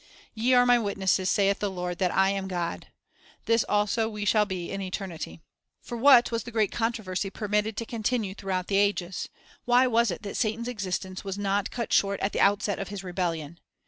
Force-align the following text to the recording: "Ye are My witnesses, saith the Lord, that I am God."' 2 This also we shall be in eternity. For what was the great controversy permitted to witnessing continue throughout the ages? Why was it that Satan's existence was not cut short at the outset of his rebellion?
"Ye 0.33 0.55
are 0.55 0.65
My 0.65 0.79
witnesses, 0.79 1.29
saith 1.29 1.59
the 1.59 1.69
Lord, 1.69 1.99
that 1.99 2.09
I 2.09 2.31
am 2.31 2.47
God."' 2.47 2.87
2 3.45 3.45
This 3.45 3.63
also 3.69 4.09
we 4.09 4.25
shall 4.25 4.47
be 4.47 4.71
in 4.71 4.81
eternity. 4.81 5.41
For 5.83 5.95
what 5.95 6.31
was 6.31 6.41
the 6.41 6.49
great 6.49 6.71
controversy 6.71 7.29
permitted 7.29 7.77
to 7.77 7.83
witnessing 7.83 7.97
continue 7.99 8.33
throughout 8.33 8.65
the 8.65 8.77
ages? 8.77 9.29
Why 9.65 9.85
was 9.85 10.09
it 10.09 10.23
that 10.23 10.37
Satan's 10.37 10.67
existence 10.67 11.23
was 11.23 11.37
not 11.37 11.69
cut 11.69 11.93
short 11.93 12.19
at 12.21 12.33
the 12.33 12.41
outset 12.41 12.79
of 12.79 12.87
his 12.87 13.03
rebellion? 13.03 13.59